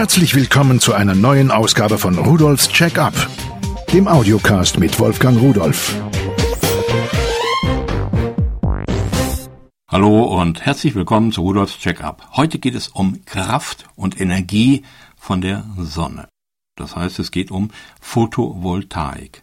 Herzlich 0.00 0.34
willkommen 0.34 0.80
zu 0.80 0.94
einer 0.94 1.14
neuen 1.14 1.50
Ausgabe 1.50 1.98
von 1.98 2.16
Rudolfs 2.16 2.70
Check-up, 2.70 3.12
dem 3.92 4.08
Audiocast 4.08 4.78
mit 4.78 4.98
Wolfgang 4.98 5.38
Rudolf. 5.38 5.94
Hallo 9.88 10.22
und 10.40 10.62
herzlich 10.64 10.94
willkommen 10.94 11.32
zu 11.32 11.42
Rudolfs 11.42 11.76
Check-up. 11.80 12.30
Heute 12.34 12.58
geht 12.58 12.74
es 12.76 12.88
um 12.88 13.26
Kraft 13.26 13.90
und 13.94 14.18
Energie 14.18 14.84
von 15.18 15.42
der 15.42 15.66
Sonne. 15.76 16.28
Das 16.76 16.96
heißt, 16.96 17.18
es 17.18 17.30
geht 17.30 17.50
um 17.50 17.70
Photovoltaik. 18.00 19.42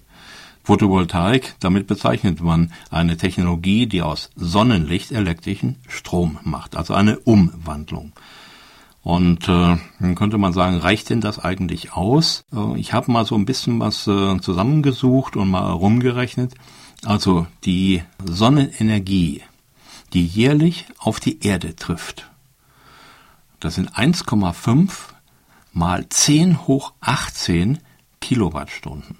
Photovoltaik, 0.63 1.53
damit 1.59 1.85
bezeichnet 1.85 2.41
man 2.41 2.73
eine 2.89 3.15
Technologie, 3.15 3.85
die 3.85 4.01
aus 4.01 4.31
Sonnenlicht 4.35 5.11
elektrischen 5.11 5.75
Strom 5.87 6.39
macht, 6.43 6.75
also 6.75 6.95
eine 6.95 7.19
Umwandlung. 7.19 8.13
Und 9.07 9.47
äh, 9.47 9.77
dann 10.01 10.15
könnte 10.15 10.37
man 10.37 10.51
sagen, 10.51 10.79
reicht 10.79 11.09
denn 11.09 11.21
das 11.21 11.39
eigentlich 11.39 11.93
aus? 11.93 12.43
Äh, 12.54 12.77
ich 12.77 12.91
habe 12.91 13.09
mal 13.09 13.23
so 13.23 13.36
ein 13.36 13.45
bisschen 13.45 13.79
was 13.79 14.05
äh, 14.05 14.37
zusammengesucht 14.41 15.37
und 15.37 15.49
mal 15.49 15.71
rumgerechnet. 15.71 16.55
Also 17.05 17.47
die 17.63 18.04
Sonnenenergie, 18.21 19.43
die 20.11 20.25
jährlich 20.25 20.87
auf 20.97 21.21
die 21.21 21.41
Erde 21.41 21.77
trifft, 21.77 22.29
das 23.61 23.75
sind 23.75 23.93
1,5 23.93 24.89
mal 25.71 26.10
10 26.10 26.68
hoch 26.68 26.91
18 26.99 27.79
Kilowattstunden 28.19 29.19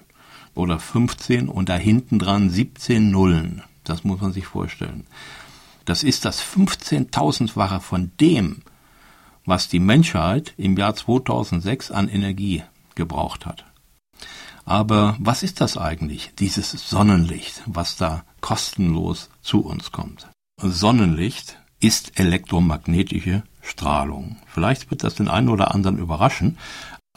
oder 0.54 0.80
15 0.80 1.48
und 1.48 1.70
da 1.70 1.78
hinten 1.78 2.20
dran 2.20 2.50
17 2.50 3.10
Nullen. 3.10 3.64
Das 3.86 4.04
muss 4.04 4.20
man 4.20 4.34
sich 4.34 4.48
vorstellen. 4.48 5.08
Das 5.86 6.04
ist 6.04 6.26
das 6.26 6.44
15.000-fache 6.44 7.80
von 7.80 8.12
dem, 8.20 8.64
was 9.48 9.70
die 9.70 9.80
Menschheit 9.80 10.54
im 10.58 10.78
Jahr 10.78 10.94
2006 10.94 11.90
an 11.90 12.10
Energie 12.10 12.64
gebraucht 12.94 13.46
hat. 13.48 13.66
Aber 14.66 15.16
was 15.20 15.42
ist 15.42 15.62
das 15.62 15.78
eigentlich, 15.78 16.34
dieses 16.38 16.72
Sonnenlicht, 16.72 17.64
was 17.66 17.96
da 17.96 18.26
kostenlos 18.42 19.30
zu 19.42 19.62
uns 19.62 19.94
kommt? 19.94 20.28
Sonnenlicht 20.62 21.58
ist 21.80 22.20
elektromagnetische 22.20 23.44
Strahlung. 23.62 24.36
Vielleicht 24.48 24.92
wird 24.92 25.06
das 25.06 25.16
den 25.16 25.30
einen 25.30 25.48
oder 25.48 25.74
anderen 25.74 25.98
überraschen, 25.98 26.58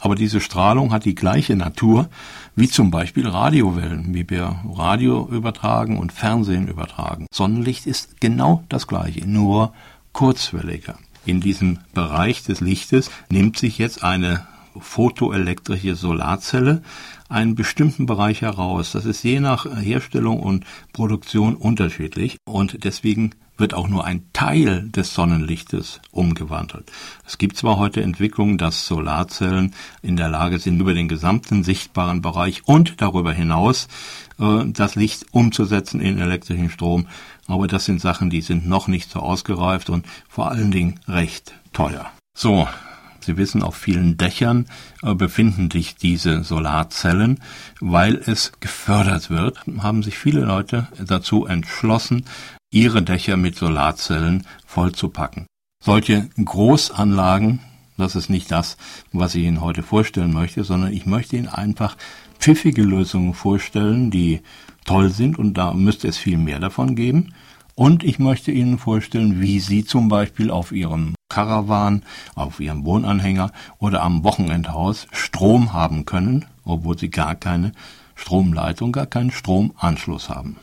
aber 0.01 0.15
diese 0.15 0.39
Strahlung 0.39 0.93
hat 0.93 1.03
die 1.03 1.15
gleiche 1.15 1.57
Natur 1.57 2.09
wie 2.55 2.69
zum 2.69 2.91
Beispiel 2.91 3.27
Radiowellen, 3.27 4.13
wie 4.13 4.27
wir 4.29 4.55
Radio 4.73 5.27
übertragen 5.29 5.99
und 5.99 6.13
Fernsehen 6.13 6.69
übertragen. 6.69 7.27
Sonnenlicht 7.33 7.85
ist 7.87 8.21
genau 8.21 8.63
das 8.69 8.87
gleiche, 8.87 9.27
nur 9.27 9.73
kurzwelliger 10.13 10.97
in 11.25 11.41
diesem 11.41 11.79
Bereich 11.93 12.43
des 12.43 12.61
Lichtes 12.61 13.11
nimmt 13.29 13.57
sich 13.57 13.77
jetzt 13.77 14.03
eine 14.03 14.45
photoelektrische 14.79 15.95
Solarzelle 15.95 16.81
einen 17.29 17.55
bestimmten 17.55 18.05
Bereich 18.05 18.41
heraus. 18.41 18.91
Das 18.91 19.05
ist 19.05 19.23
je 19.23 19.39
nach 19.39 19.65
Herstellung 19.65 20.39
und 20.39 20.65
Produktion 20.93 21.55
unterschiedlich 21.55 22.37
und 22.45 22.83
deswegen 22.83 23.31
wird 23.61 23.73
auch 23.73 23.87
nur 23.87 24.03
ein 24.05 24.25
Teil 24.33 24.89
des 24.89 25.13
Sonnenlichtes 25.13 26.01
umgewandelt. 26.11 26.91
Es 27.25 27.37
gibt 27.37 27.55
zwar 27.55 27.77
heute 27.77 28.01
Entwicklungen, 28.01 28.57
dass 28.57 28.87
Solarzellen 28.87 29.73
in 30.01 30.17
der 30.17 30.29
Lage 30.29 30.59
sind, 30.59 30.79
über 30.81 30.93
den 30.93 31.07
gesamten 31.07 31.63
sichtbaren 31.63 32.21
Bereich 32.21 32.63
und 32.65 33.01
darüber 33.01 33.31
hinaus 33.31 33.87
äh, 34.39 34.65
das 34.65 34.95
Licht 34.95 35.27
umzusetzen 35.31 36.01
in 36.01 36.19
elektrischen 36.19 36.69
Strom, 36.69 37.07
aber 37.47 37.67
das 37.67 37.85
sind 37.85 38.01
Sachen, 38.01 38.29
die 38.29 38.41
sind 38.41 38.67
noch 38.67 38.87
nicht 38.87 39.09
so 39.09 39.19
ausgereift 39.19 39.89
und 39.89 40.05
vor 40.27 40.49
allen 40.51 40.71
Dingen 40.71 40.99
recht 41.07 41.53
teuer. 41.71 42.11
So, 42.33 42.67
Sie 43.23 43.37
wissen, 43.37 43.63
auf 43.63 43.75
vielen 43.75 44.17
Dächern 44.17 44.67
äh, 45.03 45.13
befinden 45.13 45.69
sich 45.71 45.95
diese 45.95 46.43
Solarzellen. 46.43 47.39
Weil 47.79 48.15
es 48.15 48.51
gefördert 48.59 49.29
wird, 49.29 49.59
haben 49.79 50.03
sich 50.03 50.17
viele 50.17 50.41
Leute 50.41 50.87
dazu 51.05 51.45
entschlossen, 51.45 52.25
ihre 52.71 53.01
Dächer 53.01 53.37
mit 53.37 53.55
Solarzellen 53.55 54.45
vollzupacken. 54.65 55.45
Solche 55.83 56.29
Großanlagen, 56.43 57.59
das 57.97 58.15
ist 58.15 58.29
nicht 58.29 58.51
das, 58.51 58.77
was 59.11 59.35
ich 59.35 59.43
Ihnen 59.43 59.61
heute 59.61 59.83
vorstellen 59.83 60.31
möchte, 60.31 60.63
sondern 60.63 60.93
ich 60.93 61.05
möchte 61.05 61.35
Ihnen 61.35 61.47
einfach 61.47 61.97
pfiffige 62.39 62.83
Lösungen 62.83 63.33
vorstellen, 63.33 64.11
die 64.11 64.41
toll 64.85 65.09
sind 65.09 65.37
und 65.37 65.55
da 65.55 65.73
müsste 65.73 66.07
es 66.07 66.17
viel 66.17 66.37
mehr 66.37 66.59
davon 66.59 66.95
geben. 66.95 67.33
Und 67.75 68.03
ich 68.03 68.19
möchte 68.19 68.51
Ihnen 68.51 68.77
vorstellen, 68.77 69.41
wie 69.41 69.59
Sie 69.59 69.85
zum 69.85 70.07
Beispiel 70.07 70.51
auf 70.51 70.71
Ihrem 70.71 71.15
Caravan, 71.31 72.03
auf 72.35 72.59
Ihrem 72.59 72.83
Wohnanhänger 72.83 73.53
oder 73.79 74.01
am 74.01 74.25
Wochenendhaus 74.25 75.07
Strom 75.13 75.71
haben 75.71 76.03
können, 76.05 76.43
obwohl 76.65 76.99
Sie 76.99 77.09
gar 77.09 77.35
keine 77.35 77.71
Stromleitung, 78.15 78.91
gar 78.91 79.05
keinen 79.05 79.31
Stromanschluss 79.31 80.27
haben. 80.27 80.57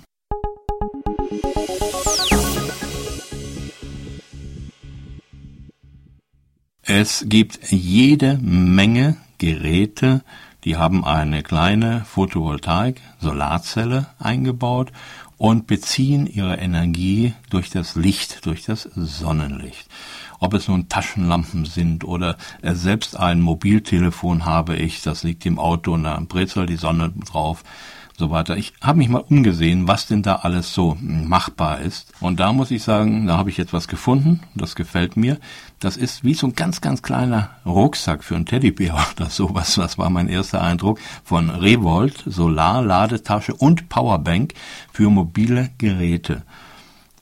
Es 6.83 7.25
gibt 7.27 7.71
jede 7.71 8.39
Menge 8.43 9.17
Geräte, 9.39 10.23
die 10.65 10.77
haben 10.77 11.03
eine 11.03 11.43
kleine 11.43 12.05
Photovoltaik, 12.05 13.01
Solarzelle 13.21 14.07
eingebaut 14.19 14.93
und 15.39 15.67
beziehen 15.67 16.27
ihre 16.27 16.57
Energie 16.57 17.33
durch 17.49 17.71
das 17.71 17.95
Licht, 17.95 18.45
durch 18.45 18.65
das 18.65 18.83
Sonnenlicht. 18.95 19.89
Ob 20.41 20.55
es 20.55 20.69
nun 20.69 20.89
Taschenlampen 20.89 21.65
sind 21.65 22.05
oder 22.05 22.37
selbst 22.63 23.19
ein 23.19 23.41
Mobiltelefon 23.41 24.45
habe 24.45 24.77
ich, 24.77 25.03
das 25.03 25.23
liegt 25.23 25.47
im 25.47 25.59
Auto 25.59 25.95
und 25.95 26.05
da 26.05 26.21
brezelt 26.27 26.71
die 26.71 26.77
Sonne 26.77 27.13
drauf 27.31 27.65
so 28.19 28.31
weiter. 28.31 28.57
Ich 28.57 28.73
habe 28.83 28.99
mich 28.99 29.09
mal 29.09 29.25
umgesehen, 29.29 29.87
was 29.87 30.07
denn 30.07 30.23
da 30.23 30.37
alles 30.37 30.75
so 30.75 30.97
machbar 31.01 31.81
ist. 31.81 32.13
Und 32.21 32.41
da 32.41 32.53
muss 32.53 32.71
ich 32.71 32.83
sagen, 32.83 33.27
da 33.27 33.39
habe 33.39 33.51
ich 33.51 33.59
etwas 33.59 33.87
gefunden, 33.87 34.41
das 34.55 34.75
gefällt 34.75 35.17
mir. 35.17 35.39
Das 35.79 35.97
ist 35.97 36.25
wie 36.25 36.35
so 36.35 36.49
ein 36.49 36.55
ganz, 36.55 36.81
ganz 36.81 37.03
kleiner 37.03 37.51
Rucksack 37.65 38.25
für 38.25 38.35
einen 38.35 38.47
Teddybär 38.47 38.95
oder 39.17 39.31
sowas. 39.31 39.77
Das 39.77 39.99
war 39.99 40.11
mein 40.11 40.29
erster 40.29 40.61
Eindruck 40.61 40.99
von 41.23 41.49
Revolt, 41.49 42.25
Solar, 42.27 42.83
Ladetasche 42.83 43.55
und 43.55 43.89
Powerbank 43.89 44.55
für 44.93 45.09
mobile 45.09 45.71
Geräte. 45.79 46.43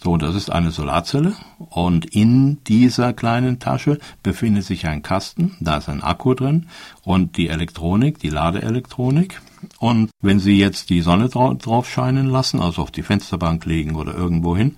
So, 0.02 0.16
das 0.16 0.34
ist 0.34 0.50
eine 0.50 0.70
Solarzelle. 0.70 1.34
Und 1.58 2.06
in 2.06 2.62
dieser 2.64 3.12
kleinen 3.12 3.58
Tasche 3.58 3.98
befindet 4.22 4.64
sich 4.64 4.86
ein 4.86 5.02
Kasten, 5.02 5.56
da 5.60 5.78
ist 5.78 5.88
ein 5.88 6.02
Akku 6.02 6.34
drin. 6.34 6.68
Und 7.02 7.36
die 7.36 7.48
Elektronik, 7.48 8.18
die 8.18 8.28
Ladeelektronik. 8.28 9.40
Und 9.78 10.10
wenn 10.20 10.38
Sie 10.38 10.58
jetzt 10.58 10.90
die 10.90 11.00
Sonne 11.00 11.28
drauf 11.28 11.88
scheinen 11.88 12.26
lassen, 12.26 12.60
also 12.60 12.82
auf 12.82 12.90
die 12.90 13.02
Fensterbank 13.02 13.64
legen 13.64 13.96
oder 13.96 14.14
irgendwo 14.14 14.56
hin, 14.56 14.76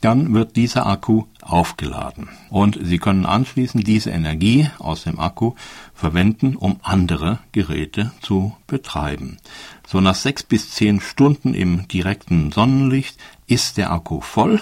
dann 0.00 0.34
wird 0.34 0.56
dieser 0.56 0.86
Akku 0.86 1.24
aufgeladen. 1.42 2.28
Und 2.48 2.78
Sie 2.82 2.98
können 2.98 3.26
anschließend 3.26 3.86
diese 3.86 4.10
Energie 4.10 4.68
aus 4.78 5.04
dem 5.04 5.18
Akku 5.18 5.54
verwenden, 5.94 6.56
um 6.56 6.78
andere 6.82 7.38
Geräte 7.52 8.12
zu 8.20 8.56
betreiben. 8.66 9.38
So 9.86 10.00
nach 10.00 10.14
sechs 10.14 10.42
bis 10.42 10.70
zehn 10.70 11.00
Stunden 11.00 11.54
im 11.54 11.88
direkten 11.88 12.52
Sonnenlicht 12.52 13.18
ist 13.46 13.76
der 13.76 13.92
Akku 13.92 14.20
voll 14.20 14.60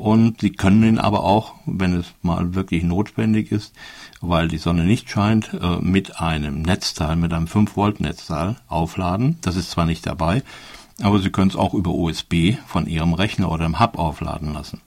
und 0.00 0.40
Sie 0.40 0.52
können 0.52 0.82
ihn 0.82 0.98
aber 0.98 1.24
auch, 1.24 1.56
wenn 1.66 1.94
es 1.94 2.06
mal 2.22 2.54
wirklich 2.54 2.82
notwendig 2.82 3.52
ist, 3.52 3.74
weil 4.22 4.48
die 4.48 4.56
Sonne 4.56 4.84
nicht 4.84 5.10
scheint, 5.10 5.52
äh, 5.52 5.76
mit 5.78 6.22
einem 6.22 6.62
Netzteil, 6.62 7.16
mit 7.16 7.34
einem 7.34 7.46
5 7.46 7.76
Volt 7.76 8.00
Netzteil 8.00 8.56
aufladen. 8.66 9.36
Das 9.42 9.56
ist 9.56 9.70
zwar 9.70 9.84
nicht 9.84 10.06
dabei, 10.06 10.42
aber 11.02 11.18
Sie 11.18 11.30
können 11.30 11.50
es 11.50 11.56
auch 11.56 11.74
über 11.74 11.90
USB 11.90 12.54
von 12.66 12.86
Ihrem 12.86 13.14
Rechner 13.14 13.50
oder 13.50 13.66
im 13.66 13.80
Hub 13.80 13.98
aufladen 13.98 14.52
lassen. 14.52 14.80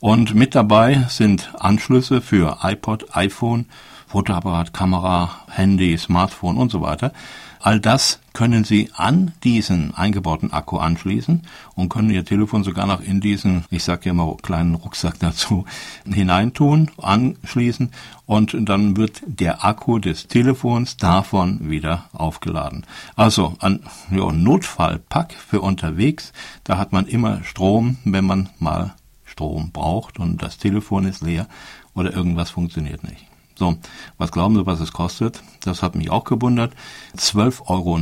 Und 0.00 0.34
mit 0.34 0.54
dabei 0.54 1.06
sind 1.08 1.52
Anschlüsse 1.58 2.20
für 2.20 2.58
iPod, 2.62 3.16
iPhone, 3.16 3.66
Fotoapparat, 4.06 4.72
Kamera, 4.72 5.30
Handy, 5.50 5.96
Smartphone 5.98 6.56
und 6.56 6.70
so 6.70 6.80
weiter. 6.80 7.12
All 7.60 7.80
das 7.80 8.20
können 8.32 8.64
Sie 8.64 8.90
an 8.94 9.32
diesen 9.44 9.94
eingebauten 9.94 10.52
Akku 10.52 10.78
anschließen 10.78 11.42
und 11.74 11.88
können 11.88 12.10
Ihr 12.10 12.24
Telefon 12.24 12.64
sogar 12.64 12.86
noch 12.86 13.00
in 13.00 13.20
diesen, 13.20 13.64
ich 13.70 13.82
sage 13.84 14.02
ja 14.04 14.10
immer 14.10 14.36
kleinen 14.42 14.74
Rucksack 14.74 15.18
dazu, 15.20 15.64
hineintun, 16.06 16.90
anschließen 16.98 17.92
und 18.26 18.56
dann 18.68 18.96
wird 18.96 19.22
der 19.26 19.64
Akku 19.64 19.98
des 19.98 20.28
Telefons 20.28 20.96
davon 20.96 21.70
wieder 21.70 22.04
aufgeladen. 22.12 22.84
Also 23.14 23.56
ein 23.60 23.80
ja, 24.10 24.30
Notfallpack 24.30 25.32
für 25.32 25.60
unterwegs, 25.60 26.32
da 26.64 26.78
hat 26.78 26.92
man 26.92 27.06
immer 27.06 27.42
Strom, 27.44 27.98
wenn 28.04 28.26
man 28.26 28.48
mal 28.58 28.94
Strom 29.24 29.70
braucht 29.70 30.18
und 30.18 30.42
das 30.42 30.58
Telefon 30.58 31.06
ist 31.06 31.22
leer 31.22 31.48
oder 31.94 32.12
irgendwas 32.12 32.50
funktioniert 32.50 33.02
nicht. 33.02 33.26
So, 33.58 33.78
was 34.18 34.32
glauben 34.32 34.54
Sie, 34.54 34.66
was 34.66 34.80
es 34.80 34.92
kostet? 34.92 35.42
Das 35.60 35.82
hat 35.82 35.94
mich 35.94 36.10
auch 36.10 36.24
gewundert. 36.24 36.74
12,90 37.16 37.60
Euro 37.70 37.96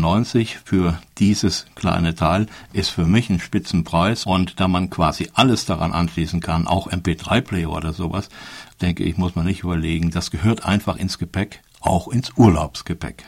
für 0.65 0.99
dieses 1.19 1.67
kleine 1.77 2.17
Teil 2.17 2.47
ist 2.73 2.89
für 2.91 3.07
mich 3.07 3.31
ein 3.31 3.39
Spitzenpreis. 3.39 4.27
Und 4.27 4.59
da 4.59 4.67
man 4.67 4.91
quasi 4.91 5.31
alles 5.35 5.65
daran 5.65 5.93
anschließen 5.93 6.41
kann, 6.41 6.67
auch 6.67 6.89
MP3-Player 6.89 7.71
oder 7.71 7.93
sowas, 7.93 8.31
denke 8.83 9.05
ich, 9.05 9.17
muss 9.17 9.37
man 9.37 9.47
nicht 9.47 9.63
überlegen. 9.63 10.11
Das 10.11 10.33
gehört 10.33 10.65
einfach 10.65 10.97
ins 10.97 11.19
Gepäck, 11.19 11.63
auch 11.81 12.09
ins 12.09 12.33
Urlaubsgepäck. 12.37 13.25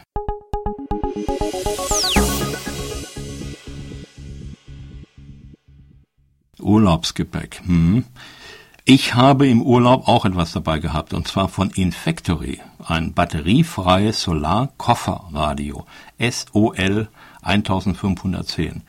Urlaubsgepäck. 6.58 7.62
Hm. 7.64 8.04
Ich 8.88 9.16
habe 9.16 9.48
im 9.48 9.62
Urlaub 9.62 10.06
auch 10.06 10.24
etwas 10.26 10.52
dabei 10.52 10.78
gehabt, 10.78 11.12
und 11.12 11.26
zwar 11.26 11.48
von 11.48 11.70
Infactory, 11.70 12.60
ein 12.86 13.14
batteriefreies 13.14 14.22
Solar-Kofferradio, 14.22 15.84
SOL 16.20 17.08
1510. 17.42 18.82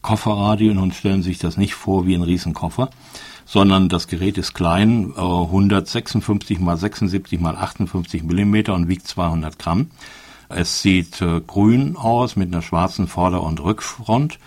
Kofferradio, 0.00 0.72
nun 0.72 0.92
stellen 0.92 1.22
Sie 1.22 1.28
sich 1.28 1.40
das 1.40 1.58
nicht 1.58 1.74
vor 1.74 2.06
wie 2.06 2.14
ein 2.14 2.22
Riesenkoffer, 2.22 2.88
sondern 3.44 3.90
das 3.90 4.08
Gerät 4.08 4.38
ist 4.38 4.54
klein, 4.54 5.12
156 5.14 6.58
mal 6.58 6.78
76 6.78 7.38
mal 7.38 7.54
58 7.54 8.22
Millimeter 8.22 8.72
und 8.72 8.88
wiegt 8.88 9.06
200 9.06 9.58
Gramm. 9.58 9.90
Es 10.48 10.80
sieht 10.80 11.20
äh, 11.20 11.42
grün 11.46 11.98
aus 11.98 12.36
mit 12.36 12.50
einer 12.50 12.62
schwarzen 12.62 13.08
Vorder- 13.08 13.42
und 13.42 13.60
Rückfront 13.60 14.38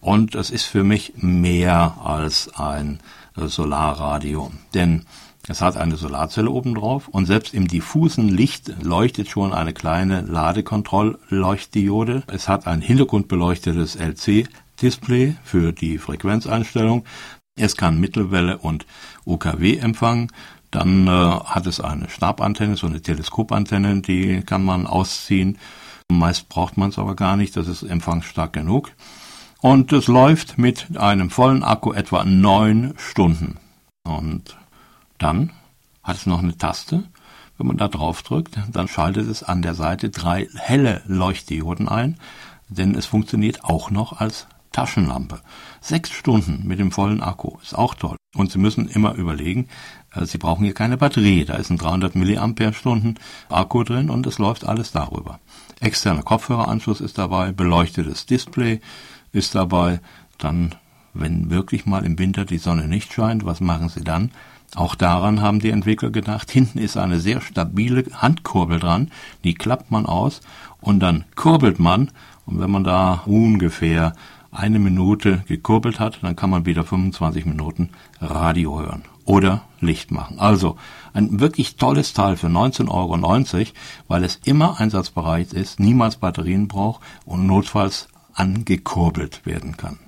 und 0.00 0.34
es 0.34 0.50
ist 0.50 0.64
für 0.64 0.82
mich 0.82 1.12
mehr 1.18 1.98
als 2.02 2.52
ein 2.56 2.96
äh, 2.96 3.19
Solarradio. 3.48 4.50
Denn 4.74 5.06
es 5.48 5.62
hat 5.62 5.76
eine 5.76 5.96
Solarzelle 5.96 6.50
oben 6.50 6.74
drauf 6.74 7.08
und 7.08 7.26
selbst 7.26 7.54
im 7.54 7.66
diffusen 7.66 8.28
Licht 8.28 8.72
leuchtet 8.82 9.28
schon 9.28 9.52
eine 9.52 9.72
kleine 9.72 10.20
Ladekontrollleuchtdiode. 10.22 12.22
Es 12.26 12.46
hat 12.46 12.66
ein 12.66 12.80
hintergrundbeleuchtetes 12.80 13.96
LC-Display 13.96 15.36
für 15.42 15.72
die 15.72 15.98
Frequenzeinstellung. 15.98 17.04
Es 17.56 17.76
kann 17.76 17.98
Mittelwelle 17.98 18.58
und 18.58 18.86
UKW 19.26 19.78
empfangen. 19.78 20.30
Dann 20.70 21.08
äh, 21.08 21.10
hat 21.10 21.66
es 21.66 21.80
eine 21.80 22.08
Stabantenne, 22.08 22.76
so 22.76 22.86
eine 22.86 23.02
Teleskopantenne, 23.02 24.02
die 24.02 24.42
kann 24.42 24.64
man 24.64 24.86
ausziehen. 24.86 25.58
Meist 26.12 26.48
braucht 26.48 26.76
man 26.76 26.90
es 26.90 26.98
aber 26.98 27.16
gar 27.16 27.36
nicht, 27.36 27.56
das 27.56 27.66
ist 27.66 27.82
empfangsstark 27.82 28.52
genug 28.52 28.92
und 29.60 29.92
es 29.92 30.06
läuft 30.06 30.58
mit 30.58 30.96
einem 30.96 31.30
vollen 31.30 31.62
Akku 31.62 31.92
etwa 31.92 32.24
neun 32.24 32.94
Stunden. 32.96 33.58
Und 34.04 34.56
dann 35.18 35.52
hat 36.02 36.16
es 36.16 36.26
noch 36.26 36.42
eine 36.42 36.56
Taste. 36.56 37.04
Wenn 37.58 37.66
man 37.66 37.76
da 37.76 37.88
drauf 37.88 38.22
drückt, 38.22 38.58
dann 38.72 38.88
schaltet 38.88 39.28
es 39.28 39.42
an 39.42 39.60
der 39.60 39.74
Seite 39.74 40.08
drei 40.08 40.48
helle 40.56 41.02
Leuchtdioden 41.06 41.88
ein, 41.88 42.18
denn 42.68 42.94
es 42.94 43.04
funktioniert 43.04 43.64
auch 43.64 43.90
noch 43.90 44.18
als 44.18 44.46
Taschenlampe. 44.72 45.40
Sechs 45.80 46.10
Stunden 46.10 46.66
mit 46.66 46.78
dem 46.78 46.92
vollen 46.92 47.22
Akku 47.22 47.58
ist 47.62 47.76
auch 47.76 47.94
toll. 47.94 48.16
Und 48.34 48.52
Sie 48.52 48.58
müssen 48.58 48.88
immer 48.88 49.14
überlegen, 49.14 49.68
äh, 50.14 50.24
Sie 50.24 50.38
brauchen 50.38 50.64
hier 50.64 50.74
keine 50.74 50.96
Batterie. 50.96 51.44
Da 51.44 51.56
ist 51.56 51.70
ein 51.70 51.78
300 51.78 52.14
Milliampere-Stunden 52.14 53.16
Akku 53.48 53.82
drin 53.82 54.08
und 54.08 54.26
es 54.26 54.38
läuft 54.38 54.64
alles 54.64 54.92
darüber. 54.92 55.40
Externer 55.80 56.22
Kopfhöreranschluss 56.22 57.00
ist 57.00 57.18
dabei, 57.18 57.52
beleuchtetes 57.52 58.26
Display, 58.26 58.80
ist 59.32 59.54
dabei. 59.54 60.00
Dann, 60.38 60.74
wenn 61.14 61.50
wirklich 61.50 61.86
mal 61.86 62.04
im 62.04 62.18
Winter 62.18 62.44
die 62.44 62.58
Sonne 62.58 62.88
nicht 62.88 63.12
scheint, 63.12 63.44
was 63.44 63.60
machen 63.60 63.88
Sie 63.88 64.04
dann? 64.04 64.30
Auch 64.76 64.94
daran 64.94 65.40
haben 65.40 65.58
die 65.58 65.70
Entwickler 65.70 66.10
gedacht. 66.10 66.50
Hinten 66.50 66.78
ist 66.78 66.96
eine 66.96 67.18
sehr 67.18 67.40
stabile 67.40 68.04
Handkurbel 68.14 68.78
dran, 68.78 69.10
die 69.42 69.54
klappt 69.54 69.90
man 69.90 70.06
aus 70.06 70.40
und 70.80 71.00
dann 71.00 71.24
kurbelt 71.34 71.78
man. 71.80 72.10
Und 72.46 72.60
wenn 72.60 72.70
man 72.70 72.84
da 72.84 73.22
ungefähr 73.26 74.12
eine 74.52 74.78
Minute 74.78 75.44
gekurbelt 75.46 76.00
hat, 76.00 76.18
dann 76.22 76.36
kann 76.36 76.50
man 76.50 76.66
wieder 76.66 76.84
25 76.84 77.46
Minuten 77.46 77.90
Radio 78.20 78.80
hören 78.80 79.02
oder 79.24 79.62
Licht 79.80 80.10
machen. 80.10 80.38
Also 80.40 80.76
ein 81.12 81.40
wirklich 81.40 81.76
tolles 81.76 82.12
Teil 82.12 82.36
für 82.36 82.48
19,90 82.48 82.88
Euro, 82.90 83.66
weil 84.08 84.24
es 84.24 84.40
immer 84.44 84.80
einsatzbereit 84.80 85.52
ist, 85.52 85.78
niemals 85.78 86.16
Batterien 86.16 86.68
braucht 86.68 87.00
und 87.24 87.46
notfalls 87.46 88.08
angekurbelt 88.34 89.44
werden 89.46 89.76
kann. 89.76 89.98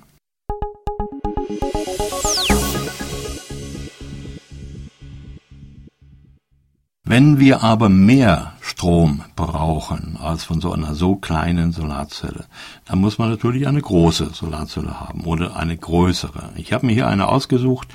Wenn 7.05 7.37
wir 7.37 7.61
aber 7.61 7.89
mehr 7.89 8.53
Strom 8.61 9.23
brauchen 9.35 10.17
als 10.19 10.45
von 10.45 10.61
so 10.61 10.71
einer 10.71 10.95
so 10.95 11.15
kleinen 11.15 11.71
Solarzelle, 11.71 12.45
dann 12.85 12.99
muss 13.01 13.17
man 13.17 13.29
natürlich 13.29 13.67
eine 13.67 13.81
große 13.81 14.31
Solarzelle 14.33 14.99
haben 14.99 15.25
oder 15.25 15.55
eine 15.57 15.77
größere. 15.77 16.53
Ich 16.55 16.73
habe 16.73 16.85
mir 16.85 16.93
hier 16.93 17.07
eine 17.07 17.27
ausgesucht, 17.27 17.89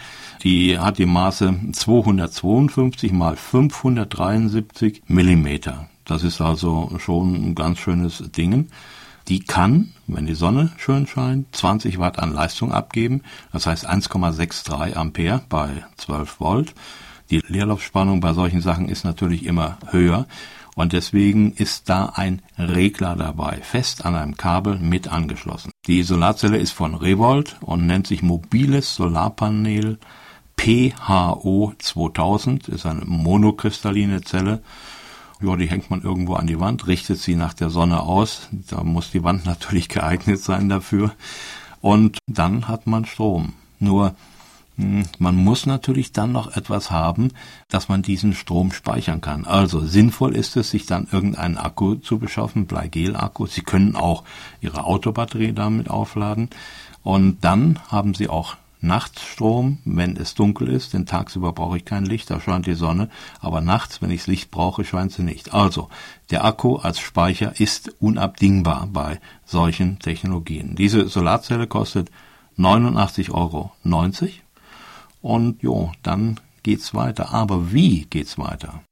die 0.45 0.79
hat 0.79 0.99
die 0.99 1.07
Maße 1.07 1.53
252 1.73 3.11
mal 3.11 3.37
573 3.37 5.03
Millimeter. 5.09 5.89
Das 6.05 6.23
ist 6.23 6.41
also 6.41 6.93
schon 6.99 7.35
ein 7.35 7.55
ganz 7.55 7.79
schönes 7.79 8.23
Ding. 8.37 8.69
Die 9.29 9.41
kann, 9.41 9.93
wenn 10.07 10.25
die 10.25 10.35
Sonne 10.35 10.73
schön 10.79 11.07
scheint, 11.07 11.55
20 11.55 11.99
Watt 11.99 12.19
an 12.19 12.33
Leistung 12.33 12.73
abgeben, 12.73 13.23
das 13.53 13.67
heißt 13.67 13.89
1,63 13.89 14.95
Ampere 14.95 15.43
bei 15.51 15.85
12 15.99 16.41
Volt. 16.41 16.75
Die 17.31 17.43
Leerlaufspannung 17.47 18.21
bei 18.21 18.33
solchen 18.33 18.63
Sachen 18.63 18.89
ist 18.89 19.05
natürlich 19.05 19.45
immer 19.45 19.77
höher 19.91 20.27
und 20.77 20.95
deswegen 20.95 21.53
ist 21.53 21.91
da 21.91 22.13
ein 22.15 22.41
Regler 22.57 23.17
dabei, 23.17 23.59
fest 23.61 24.07
an 24.07 24.15
einem 24.15 24.39
Kabel 24.39 24.79
mit 24.79 25.09
angeschlossen. 25.09 25.73
Die 25.87 26.03
Solarzelle 26.05 26.57
ist 26.57 26.73
von 26.73 26.95
Revolt 26.95 27.57
und 27.61 27.87
nennt 27.87 28.07
sich 28.07 28.23
mobiles 28.23 28.95
Solarpanel 28.95 29.99
PHO 30.57 31.75
2000, 31.79 32.69
ist 32.69 32.87
eine 32.87 33.05
monokristalline 33.05 34.23
Zelle 34.23 34.63
ja, 35.41 35.57
die 35.57 35.69
hängt 35.69 35.91
man 35.91 36.03
irgendwo 36.03 36.35
an 36.35 36.47
die 36.47 36.61
Wand, 36.61 36.87
richtet 36.87 37.19
sie 37.19 37.37
nach 37.37 37.55
der 37.55 37.71
Sonne 37.71 38.03
aus. 38.03 38.49
Da 38.51 38.83
muss 38.83 39.11
die 39.11 39.23
Wand 39.23 39.45
natürlich 39.47 39.89
geeignet 39.89 40.41
sein 40.41 40.69
dafür. 40.69 41.13
Und 41.81 42.19
dann 42.27 42.69
hat 42.69 42.87
man 42.87 43.05
Strom. 43.05 43.53
Nur 43.79 44.15
hm, 44.79 45.05
man 45.19 45.37
muss 45.37 45.67
natürlich 45.67 46.13
dann 46.13 46.33
noch 46.33 46.57
etwas 46.57 46.91
haben, 46.91 47.33
dass 47.69 47.89
man 47.89 48.03
diesen 48.03 48.33
Strom 48.33 48.73
speichern 48.73 49.21
kann. 49.21 49.45
Also 49.45 49.81
sinnvoll 49.81 50.37
ist 50.37 50.57
es, 50.57 50.71
sich 50.71 50.87
dann 50.87 51.09
irgendeinen 51.11 51.59
Akku 51.59 51.97
zu 51.97 52.19
beschaffen, 52.19 52.67
Bleigel-Akku. 52.67 53.47
Sie 53.47 53.63
können 53.63 53.97
auch 53.97 54.23
Ihre 54.61 54.85
Autobatterie 54.85 55.53
damit 55.53 55.91
aufladen. 55.91 56.49
Und 57.03 57.39
dann 57.43 57.81
haben 57.89 58.15
Sie 58.15 58.29
auch 58.29 58.57
Nachtstrom, 58.81 59.79
wenn 59.85 60.17
es 60.17 60.35
dunkel 60.35 60.69
ist, 60.69 60.95
denn 60.95 61.07
tagsüber 61.07 61.53
brauche 61.53 61.77
ich 61.77 61.85
kein 61.85 62.05
Licht, 62.05 62.31
da 62.31 62.41
scheint 62.41 62.67
die 62.67 62.75
Sonne, 62.75 63.11
aber 63.41 63.61
nachts, 63.61 64.01
wenn 64.01 64.11
ich 64.11 64.27
Licht 64.27 64.51
brauche, 64.51 64.85
scheint 64.85 65.13
sie 65.13 65.23
nicht. 65.23 65.53
Also, 65.53 65.89
der 66.31 66.45
Akku 66.45 66.77
als 66.77 67.01
Speicher 67.01 67.59
ist 67.59 67.93
unabdingbar 68.01 68.89
bei 68.93 69.21
solchen 69.45 69.99
Technologien. 69.99 70.77
Diese 70.77 71.09
Solarzelle 71.09 71.67
kostet 71.67 72.11
89,90 72.57 73.33
Euro 73.33 73.73
und 75.21 75.63
jo, 75.63 75.93
dann 76.03 76.39
geht's 76.63 76.95
weiter. 76.95 77.33
Aber 77.33 77.73
wie 77.73 78.07
geht's 78.07 78.39
weiter? 78.39 78.83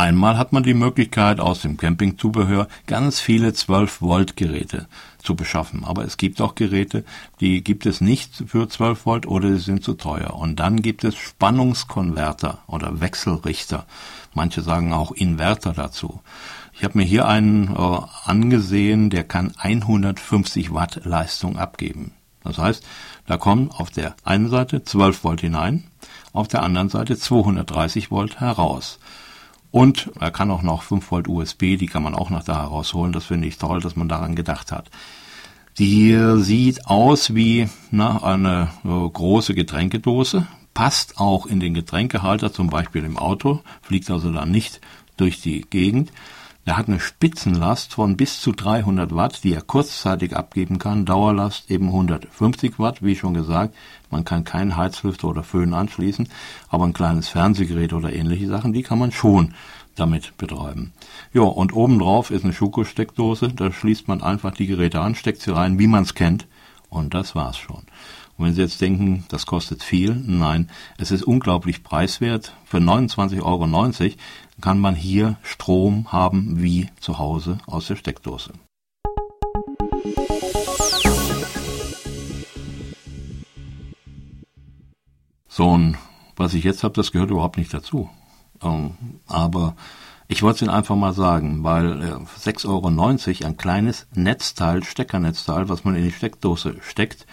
Einmal 0.00 0.38
hat 0.38 0.54
man 0.54 0.62
die 0.62 0.72
Möglichkeit, 0.72 1.40
aus 1.40 1.60
dem 1.60 1.76
Campingzubehör 1.76 2.68
ganz 2.86 3.20
viele 3.20 3.52
12 3.52 4.00
Volt 4.00 4.34
Geräte 4.34 4.86
zu 5.22 5.36
beschaffen. 5.36 5.84
Aber 5.84 6.06
es 6.06 6.16
gibt 6.16 6.40
auch 6.40 6.54
Geräte, 6.54 7.04
die 7.40 7.62
gibt 7.62 7.84
es 7.84 8.00
nicht 8.00 8.44
für 8.46 8.66
12 8.66 9.04
Volt 9.04 9.26
oder 9.26 9.50
sie 9.50 9.58
sind 9.58 9.84
zu 9.84 9.92
teuer. 9.92 10.32
Und 10.36 10.58
dann 10.58 10.80
gibt 10.80 11.04
es 11.04 11.16
Spannungskonverter 11.16 12.60
oder 12.66 13.02
Wechselrichter. 13.02 13.84
Manche 14.32 14.62
sagen 14.62 14.94
auch 14.94 15.12
Inverter 15.12 15.74
dazu. 15.74 16.22
Ich 16.72 16.82
habe 16.82 16.96
mir 16.96 17.04
hier 17.04 17.28
einen 17.28 17.68
äh, 17.68 17.98
angesehen, 18.24 19.10
der 19.10 19.24
kann 19.24 19.52
150 19.58 20.72
Watt 20.72 21.02
Leistung 21.04 21.58
abgeben. 21.58 22.12
Das 22.42 22.56
heißt, 22.56 22.82
da 23.26 23.36
kommen 23.36 23.70
auf 23.70 23.90
der 23.90 24.14
einen 24.24 24.48
Seite 24.48 24.82
12 24.82 25.24
Volt 25.24 25.42
hinein, 25.42 25.84
auf 26.32 26.48
der 26.48 26.62
anderen 26.62 26.88
Seite 26.88 27.18
230 27.18 28.10
Volt 28.10 28.40
heraus. 28.40 28.98
Und 29.70 30.10
er 30.18 30.30
kann 30.30 30.50
auch 30.50 30.62
noch 30.62 30.82
5 30.82 31.10
Volt 31.10 31.28
USB, 31.28 31.76
die 31.76 31.86
kann 31.86 32.02
man 32.02 32.14
auch 32.14 32.30
noch 32.30 32.42
da 32.42 32.62
herausholen. 32.62 33.12
Das 33.12 33.26
finde 33.26 33.48
ich 33.48 33.58
toll, 33.58 33.80
dass 33.80 33.96
man 33.96 34.08
daran 34.08 34.34
gedacht 34.34 34.72
hat. 34.72 34.90
Die 35.78 36.18
sieht 36.38 36.86
aus 36.86 37.34
wie 37.34 37.68
na, 37.90 38.22
eine 38.22 38.68
äh, 38.84 38.88
große 38.88 39.54
Getränkedose, 39.54 40.46
passt 40.74 41.18
auch 41.18 41.46
in 41.46 41.60
den 41.60 41.74
Getränkehalter, 41.74 42.52
zum 42.52 42.68
Beispiel 42.68 43.04
im 43.04 43.16
Auto, 43.16 43.60
fliegt 43.82 44.10
also 44.10 44.32
dann 44.32 44.50
nicht 44.50 44.80
durch 45.16 45.40
die 45.40 45.62
Gegend. 45.62 46.12
Der 46.70 46.76
hat 46.76 46.86
eine 46.86 47.00
Spitzenlast 47.00 47.94
von 47.94 48.16
bis 48.16 48.40
zu 48.40 48.52
300 48.52 49.12
Watt, 49.12 49.42
die 49.42 49.52
er 49.52 49.60
kurzzeitig 49.60 50.36
abgeben 50.36 50.78
kann. 50.78 51.04
Dauerlast 51.04 51.68
eben 51.68 51.86
150 51.86 52.78
Watt, 52.78 53.02
wie 53.02 53.16
schon 53.16 53.34
gesagt. 53.34 53.74
Man 54.08 54.24
kann 54.24 54.44
keinen 54.44 54.76
Heizlüfter 54.76 55.26
oder 55.26 55.42
Föhn 55.42 55.74
anschließen, 55.74 56.28
aber 56.68 56.84
ein 56.84 56.92
kleines 56.92 57.28
Fernsehgerät 57.28 57.92
oder 57.92 58.12
ähnliche 58.12 58.46
Sachen, 58.46 58.72
die 58.72 58.84
kann 58.84 59.00
man 59.00 59.10
schon 59.10 59.54
damit 59.96 60.36
betreiben. 60.36 60.92
Ja, 61.32 61.42
und 61.42 61.72
obendrauf 61.74 62.30
ist 62.30 62.44
eine 62.44 62.52
Schuko-Steckdose. 62.52 63.48
Da 63.48 63.72
schließt 63.72 64.06
man 64.06 64.22
einfach 64.22 64.54
die 64.54 64.68
Geräte 64.68 65.00
an, 65.00 65.16
steckt 65.16 65.42
sie 65.42 65.52
rein, 65.52 65.80
wie 65.80 65.88
man 65.88 66.04
es 66.04 66.14
kennt. 66.14 66.46
Und 66.88 67.14
das 67.14 67.34
war's 67.34 67.56
schon. 67.58 67.82
Und 68.40 68.46
wenn 68.46 68.54
Sie 68.54 68.62
jetzt 68.62 68.80
denken, 68.80 69.24
das 69.28 69.44
kostet 69.44 69.82
viel, 69.82 70.14
nein, 70.14 70.70
es 70.96 71.10
ist 71.10 71.24
unglaublich 71.24 71.82
preiswert. 71.82 72.54
Für 72.64 72.78
29,90 72.78 73.42
Euro 73.42 73.66
kann 74.60 74.78
man 74.78 74.94
hier 74.94 75.36
Strom 75.42 76.12
haben 76.12 76.62
wie 76.62 76.88
zu 77.00 77.18
Hause 77.18 77.58
aus 77.66 77.86
der 77.86 77.96
Steckdose. 77.96 78.52
So, 85.48 85.68
und 85.68 85.98
was 86.36 86.54
ich 86.54 86.64
jetzt 86.64 86.84
habe, 86.84 86.94
das 86.94 87.12
gehört 87.12 87.30
überhaupt 87.30 87.58
nicht 87.58 87.74
dazu. 87.74 88.08
Ähm, 88.62 88.92
aber 89.26 89.74
ich 90.28 90.42
wollte 90.42 90.56
es 90.56 90.62
Ihnen 90.62 90.70
einfach 90.70 90.96
mal 90.96 91.12
sagen, 91.12 91.64
weil 91.64 92.02
äh, 92.02 92.14
6,90 92.14 92.66
Euro 92.68 93.46
ein 93.46 93.56
kleines 93.56 94.06
Netzteil, 94.14 94.84
Steckernetzteil, 94.84 95.68
was 95.68 95.84
man 95.84 95.96
in 95.96 96.04
die 96.04 96.12
Steckdose 96.12 96.76
steckt, 96.80 97.26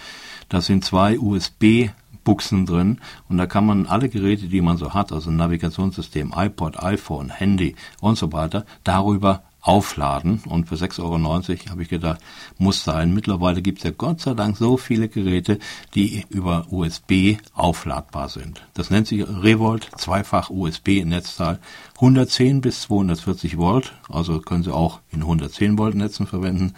da 0.50 0.62
sind 0.62 0.84
zwei 0.84 1.20
USB 1.20 1.90
Buchsen 2.28 2.66
drin 2.66 3.00
und 3.30 3.38
da 3.38 3.46
kann 3.46 3.66
man 3.66 3.86
alle 3.86 4.10
Geräte, 4.10 4.48
die 4.48 4.60
man 4.60 4.76
so 4.76 4.94
hat, 4.94 5.14
also 5.14 5.32
Navigationssystem, 5.32 6.34
iPod, 6.36 6.78
iPhone, 6.84 7.30
Handy 7.30 7.78
und 8.02 8.18
so 8.18 8.34
weiter, 8.34 8.66
darüber 8.84 9.44
aufladen. 9.62 10.42
Und 10.46 10.68
für 10.68 10.76
6,90 10.76 11.00
Euro 11.04 11.72
habe 11.72 11.82
ich 11.84 11.88
gedacht, 11.88 12.20
muss 12.58 12.84
sein. 12.84 13.14
Mittlerweile 13.14 13.62
gibt 13.62 13.78
es 13.78 13.86
ja 13.86 13.92
Gott 13.92 14.20
sei 14.20 14.34
Dank 14.34 14.58
so 14.58 14.76
viele 14.76 15.08
Geräte, 15.08 15.58
die 15.96 16.26
über 16.28 16.66
USB 16.70 17.38
aufladbar 17.54 18.28
sind. 18.28 18.62
Das 18.74 18.90
nennt 18.90 19.08
sich 19.08 19.26
Revolt, 19.26 19.90
zweifach 19.96 20.50
USB-Netzteil, 20.50 21.60
110 21.96 22.60
bis 22.60 22.82
240 22.82 23.58
Volt, 23.58 23.94
also 24.10 24.42
können 24.42 24.64
Sie 24.64 24.74
auch 24.74 25.00
in 25.12 25.22
110 25.22 25.78
Volt 25.78 25.96
Netzen 25.96 26.28
verwenden 26.28 26.74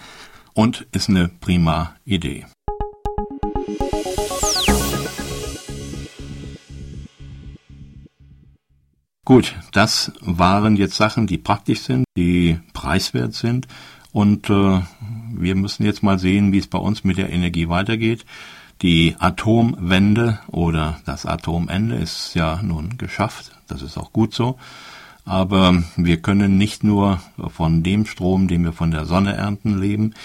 und 0.53 0.85
ist 0.91 1.09
eine 1.09 1.27
prima 1.27 1.95
Idee. 2.05 2.45
Gut, 9.29 9.53
das 9.73 10.11
waren 10.21 10.75
jetzt 10.75 10.95
Sachen, 10.95 11.27
die 11.27 11.37
praktisch 11.37 11.81
sind, 11.81 12.03
die 12.17 12.57
preiswert 12.73 13.35
sind. 13.35 13.67
Und 14.11 14.49
äh, 14.49 14.81
wir 15.35 15.53
müssen 15.53 15.85
jetzt 15.85 16.01
mal 16.01 16.17
sehen, 16.17 16.51
wie 16.51 16.57
es 16.57 16.65
bei 16.65 16.79
uns 16.79 17.03
mit 17.03 17.19
der 17.19 17.29
Energie 17.29 17.69
weitergeht. 17.69 18.25
Die 18.81 19.15
Atomwende 19.19 20.39
oder 20.47 20.99
das 21.05 21.27
Atomende 21.27 21.97
ist 21.97 22.33
ja 22.33 22.59
nun 22.63 22.97
geschafft. 22.97 23.51
Das 23.67 23.83
ist 23.83 23.99
auch 23.99 24.13
gut 24.13 24.33
so. 24.33 24.57
Aber 25.25 25.83
wir 25.95 26.17
können 26.23 26.57
nicht 26.57 26.83
nur 26.83 27.21
von 27.49 27.83
dem 27.83 28.07
Strom, 28.07 28.47
den 28.47 28.63
wir 28.63 28.73
von 28.73 28.89
der 28.89 29.05
Sonne 29.05 29.35
ernten, 29.35 29.79
leben 29.79 30.15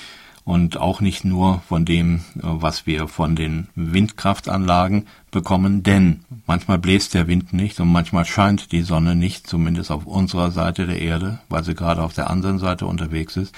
und 0.44 0.76
auch 0.76 1.00
nicht 1.00 1.24
nur 1.24 1.62
von 1.68 1.84
dem, 1.84 2.16
äh, 2.36 2.40
was 2.42 2.86
wir 2.86 3.08
von 3.08 3.34
den 3.34 3.68
Windkraftanlagen 3.74 5.06
bekommen, 5.30 5.82
denn 5.82 6.20
manchmal 6.46 6.78
bläst 6.78 7.14
der 7.14 7.26
Wind 7.26 7.52
nicht 7.52 7.80
und 7.80 7.90
manchmal 7.90 8.24
scheint 8.24 8.72
die 8.72 8.82
Sonne 8.82 9.16
nicht, 9.16 9.46
zumindest 9.46 9.90
auf 9.90 10.06
unserer 10.06 10.50
Seite 10.50 10.86
der 10.86 11.00
Erde, 11.00 11.40
weil 11.48 11.64
sie 11.64 11.74
gerade 11.74 12.02
auf 12.02 12.12
der 12.12 12.30
anderen 12.30 12.58
Seite 12.58 12.86
unterwegs 12.86 13.36
ist. 13.36 13.54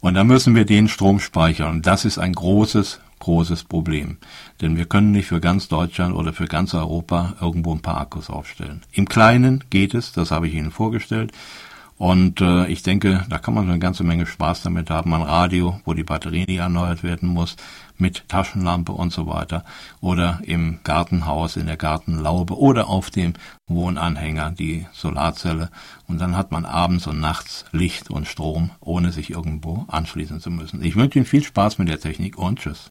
Und 0.00 0.14
da 0.14 0.24
müssen 0.24 0.54
wir 0.54 0.64
den 0.64 0.88
Strom 0.88 1.20
speichern. 1.20 1.80
Das 1.80 2.04
ist 2.04 2.18
ein 2.18 2.32
großes, 2.32 3.00
großes 3.20 3.64
Problem. 3.64 4.16
Denn 4.60 4.76
wir 4.76 4.86
können 4.86 5.12
nicht 5.12 5.28
für 5.28 5.40
ganz 5.40 5.68
Deutschland 5.68 6.14
oder 6.14 6.32
für 6.32 6.46
ganz 6.46 6.74
Europa 6.74 7.34
irgendwo 7.40 7.72
ein 7.72 7.82
paar 7.82 8.00
Akkus 8.00 8.28
aufstellen. 8.28 8.82
Im 8.90 9.08
Kleinen 9.08 9.62
geht 9.70 9.94
es, 9.94 10.10
das 10.12 10.32
habe 10.32 10.48
ich 10.48 10.54
Ihnen 10.54 10.72
vorgestellt. 10.72 11.30
Und 12.02 12.40
äh, 12.40 12.66
ich 12.66 12.82
denke, 12.82 13.24
da 13.28 13.38
kann 13.38 13.54
man 13.54 13.70
eine 13.70 13.78
ganze 13.78 14.02
Menge 14.02 14.26
Spaß 14.26 14.62
damit 14.62 14.90
haben. 14.90 15.14
Ein 15.14 15.22
Radio, 15.22 15.80
wo 15.84 15.94
die 15.94 16.02
Batterie 16.02 16.46
nicht 16.48 16.58
erneuert 16.58 17.04
werden 17.04 17.28
muss, 17.28 17.54
mit 17.96 18.28
Taschenlampe 18.28 18.90
und 18.90 19.12
so 19.12 19.28
weiter. 19.28 19.64
Oder 20.00 20.40
im 20.42 20.80
Gartenhaus, 20.82 21.54
in 21.54 21.66
der 21.66 21.76
Gartenlaube 21.76 22.58
oder 22.58 22.88
auf 22.88 23.10
dem 23.10 23.34
Wohnanhänger 23.68 24.50
die 24.50 24.84
Solarzelle. 24.90 25.70
Und 26.08 26.20
dann 26.20 26.36
hat 26.36 26.50
man 26.50 26.64
abends 26.64 27.06
und 27.06 27.20
nachts 27.20 27.66
Licht 27.70 28.10
und 28.10 28.26
Strom, 28.26 28.72
ohne 28.80 29.12
sich 29.12 29.30
irgendwo 29.30 29.84
anschließen 29.86 30.40
zu 30.40 30.50
müssen. 30.50 30.82
Ich 30.82 30.96
wünsche 30.96 31.20
Ihnen 31.20 31.24
viel 31.24 31.44
Spaß 31.44 31.78
mit 31.78 31.88
der 31.88 32.00
Technik 32.00 32.36
und 32.36 32.58
tschüss. 32.58 32.90